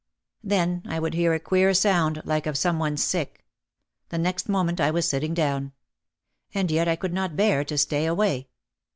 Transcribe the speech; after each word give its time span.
Then 0.43 0.81
I 0.89 0.97
would 0.97 1.13
hear 1.13 1.35
a 1.35 1.39
queer 1.39 1.75
sound 1.75 2.23
like 2.25 2.47
of 2.47 2.57
some 2.57 2.79
one 2.79 2.97
sick. 2.97 3.45
The 4.09 4.17
next 4.17 4.49
moment 4.49 4.81
I 4.81 4.89
was 4.89 5.07
sitting 5.07 5.35
down. 5.35 5.73
And 6.55 6.71
yet 6.71 6.87
I 6.87 6.95
could 6.95 7.13
not 7.13 7.35
bear 7.35 7.63
to 7.65 7.77
stay 7.77 8.07
away. 8.07 8.47